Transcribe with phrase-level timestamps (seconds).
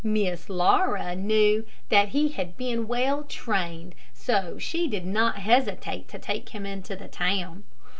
[0.03, 6.17] Miss Laura knew that he had been well trained, so she did not hesitate to
[6.17, 7.65] take him into the town.